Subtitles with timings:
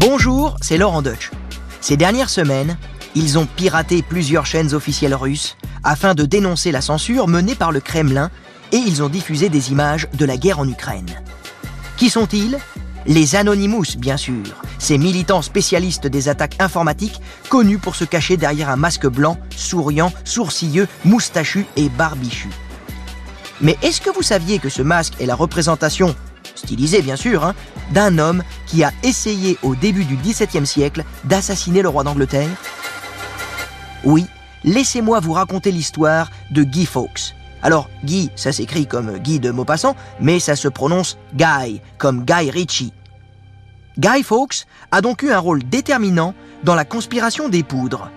[0.00, 1.30] Bonjour, c'est Laurent Deutsch.
[1.82, 2.78] Ces dernières semaines,
[3.14, 7.80] ils ont piraté plusieurs chaînes officielles russes afin de dénoncer la censure menée par le
[7.80, 8.30] Kremlin
[8.72, 11.22] et ils ont diffusé des images de la guerre en Ukraine.
[11.98, 12.58] Qui sont-ils?
[13.04, 14.46] Les Anonymous, bien sûr,
[14.78, 17.20] ces militants spécialistes des attaques informatiques
[17.50, 22.48] connus pour se cacher derrière un masque blanc, souriant, sourcilleux, moustachu et barbichu.
[23.60, 26.16] Mais est-ce que vous saviez que ce masque est la représentation,
[26.54, 27.54] stylisée bien sûr, hein,
[27.92, 32.50] d'un homme qui a essayé au début du XVIIe siècle d'assassiner le roi d'Angleterre
[34.04, 34.26] Oui,
[34.64, 37.34] laissez-moi vous raconter l'histoire de Guy Fawkes.
[37.62, 42.50] Alors, Guy, ça s'écrit comme Guy de Maupassant, mais ça se prononce Guy, comme Guy
[42.50, 42.92] Ritchie.
[43.98, 48.10] Guy Fawkes a donc eu un rôle déterminant dans la conspiration des poudres.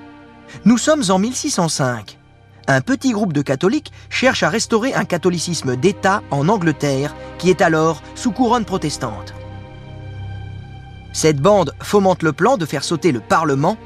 [0.66, 2.20] Nous sommes en 1605
[2.68, 7.62] un petit groupe de catholiques cherche à restaurer un catholicisme d'État en Angleterre qui est
[7.62, 9.34] alors sous couronne protestante.
[11.12, 13.78] Cette bande fomente le plan de faire sauter le Parlement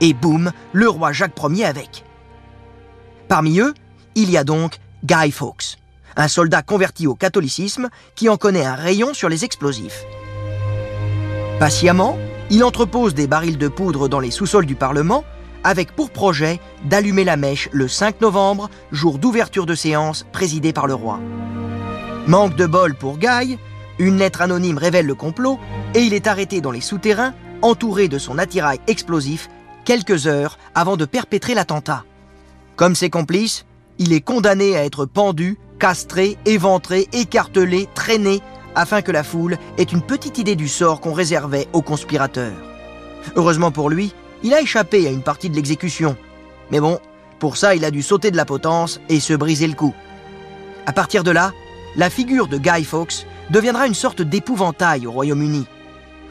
[0.00, 2.04] et boum, le roi Jacques Ier avec.
[3.28, 3.74] Parmi eux,
[4.14, 5.78] il y a donc Guy Fawkes,
[6.16, 10.04] un soldat converti au catholicisme qui en connaît un rayon sur les explosifs.
[11.58, 12.18] Patiemment,
[12.50, 15.24] il entrepose des barils de poudre dans les sous-sols du Parlement
[15.66, 20.86] avec pour projet d'allumer la mèche le 5 novembre, jour d'ouverture de séance présidée par
[20.86, 21.18] le roi.
[22.28, 23.58] Manque de bol pour Guy,
[23.98, 25.58] une lettre anonyme révèle le complot
[25.94, 29.48] et il est arrêté dans les souterrains, entouré de son attirail explosif,
[29.84, 32.04] quelques heures avant de perpétrer l'attentat.
[32.76, 33.66] Comme ses complices,
[33.98, 38.40] il est condamné à être pendu, castré, éventré, écartelé, traîné,
[38.76, 42.54] afin que la foule ait une petite idée du sort qu'on réservait aux conspirateurs.
[43.34, 44.12] Heureusement pour lui,
[44.46, 46.16] il a échappé à une partie de l'exécution.
[46.70, 47.00] Mais bon,
[47.40, 49.92] pour ça, il a dû sauter de la potence et se briser le cou.
[50.86, 51.52] À partir de là,
[51.96, 55.66] la figure de Guy Fawkes deviendra une sorte d'épouvantail au Royaume-Uni.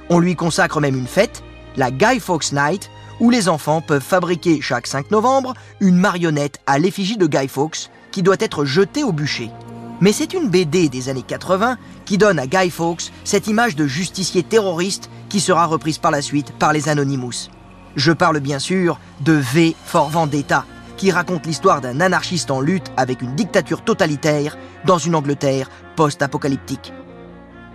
[0.09, 1.44] On lui consacre même une fête,
[1.75, 6.79] la Guy Fawkes Night, où les enfants peuvent fabriquer chaque 5 novembre une marionnette à
[6.79, 9.51] l'effigie de Guy Fawkes qui doit être jetée au bûcher.
[10.00, 13.88] Mais c'est une BD des années 80 qui donne à Guy Fawkes cette image de
[13.88, 17.50] justicier terroriste qui sera reprise par la suite par les Anonymous.
[17.95, 20.66] Je parle bien sûr de V for Vendetta,
[20.97, 26.94] qui raconte l'histoire d'un anarchiste en lutte avec une dictature totalitaire dans une Angleterre post-apocalyptique.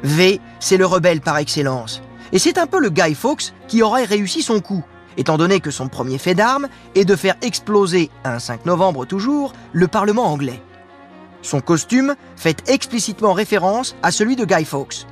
[0.02, 2.02] V, c'est le rebelle par excellence.
[2.32, 4.84] Et c'est un peu le Guy Fawkes qui aurait réussi son coup,
[5.16, 9.52] étant donné que son premier fait d'armes est de faire exploser, un 5 novembre toujours,
[9.72, 10.62] le Parlement anglais.
[11.42, 15.06] Son costume fait explicitement référence à celui de Guy Fawkes.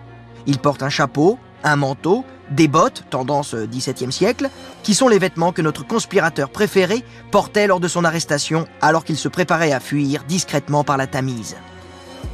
[0.47, 4.51] Il porte un chapeau, un manteau, des bottes, tendance XVIIe siècle,
[4.83, 9.17] qui sont les vêtements que notre conspirateur préféré portait lors de son arrestation alors qu'il
[9.17, 11.57] se préparait à fuir discrètement par la Tamise.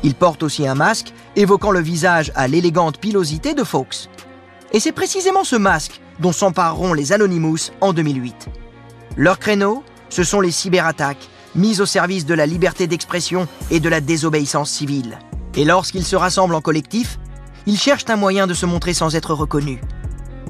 [0.03, 4.09] Il porte aussi un masque évoquant le visage à l'élégante pilosité de Fawkes.
[4.73, 8.49] Et c'est précisément ce masque dont s'empareront les Anonymous en 2008.
[9.17, 13.89] Leur créneau, ce sont les cyberattaques mises au service de la liberté d'expression et de
[13.89, 15.19] la désobéissance civile.
[15.57, 17.19] Et lorsqu'ils se rassemblent en collectif,
[17.67, 19.79] ils cherchent un moyen de se montrer sans être reconnus.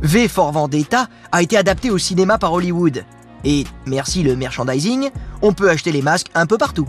[0.04, 3.06] V for Vendetta a été adapté au cinéma par Hollywood.
[3.42, 5.08] Et, merci le merchandising,
[5.40, 6.86] on peut acheter les masques un peu partout.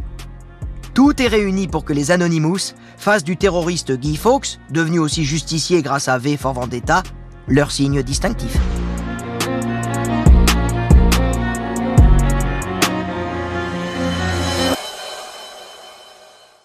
[0.93, 5.81] Tout est réuni pour que les Anonymous fassent du terroriste Guy Fawkes, devenu aussi justicier
[5.81, 7.03] grâce à V for Vendetta,
[7.47, 8.57] leur signe distinctif.